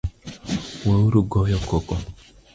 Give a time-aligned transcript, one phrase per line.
[0.87, 1.95] Weuru goyo koko